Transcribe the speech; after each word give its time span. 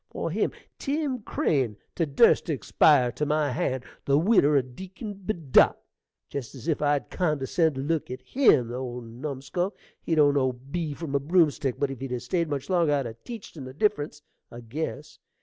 for 0.09 0.31
him 0.31 0.51
Tim 0.79 1.21
Crane 1.21 1.77
to 1.93 2.07
durst 2.07 2.47
to 2.47 2.53
expire 2.53 3.11
to 3.11 3.23
my 3.23 3.51
hand, 3.51 3.83
the 4.03 4.17
widder 4.17 4.57
o' 4.57 4.63
Deacon 4.63 5.13
Bedott! 5.13 5.77
Jest 6.27 6.55
as 6.55 6.67
if 6.67 6.81
I'd 6.81 7.11
condescen' 7.11 7.75
to 7.75 7.81
look 7.81 8.09
at 8.09 8.23
him, 8.23 8.69
the 8.69 8.77
old 8.77 9.03
numskull! 9.03 9.75
He 10.01 10.15
don't 10.15 10.33
know 10.33 10.53
B 10.53 10.95
from 10.95 11.13
a 11.13 11.19
broomstick; 11.19 11.75
but 11.79 11.91
if 11.91 11.99
he'd 12.01 12.13
'a' 12.13 12.19
stayed 12.19 12.49
much 12.49 12.67
longer 12.67 12.93
I'd 12.95 13.05
'a' 13.05 13.13
teached 13.13 13.55
him 13.55 13.65
the 13.65 13.73
difference, 13.75 14.23
I 14.49 14.61
guess. 14.61 15.19